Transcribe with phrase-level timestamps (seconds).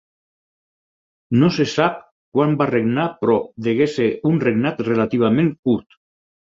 [1.41, 2.01] No se sap
[2.39, 6.03] quan va regnar però degué ser un regnat relativament curt.